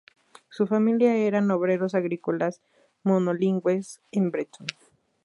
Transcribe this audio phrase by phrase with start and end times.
[0.49, 2.59] Su familia eran obreros agrícolas
[3.03, 4.65] monolingües en bretón.